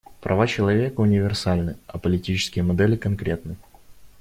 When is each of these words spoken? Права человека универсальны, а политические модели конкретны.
Права 0.19 0.47
человека 0.47 0.99
универсальны, 1.01 1.77
а 1.85 1.99
политические 1.99 2.63
модели 2.63 2.95
конкретны. 2.95 3.55